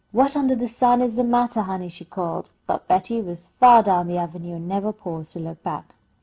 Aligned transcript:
"What 0.11 0.35
undah 0.35 0.55
the 0.57 0.67
sun 0.67 0.99
is 1.03 1.15
the 1.15 1.23
mattah, 1.23 1.61
honey?" 1.65 1.87
she 1.87 2.05
called, 2.05 2.49
but 2.65 2.87
Betty 2.87 3.21
was 3.21 3.49
far 3.59 3.83
down 3.83 4.07
the 4.07 4.17
avenue, 4.17 4.55
and 4.55 4.67
never 4.67 4.91
paused 4.91 5.33
to 5.33 5.39
look 5.39 5.61
back. 5.61 5.93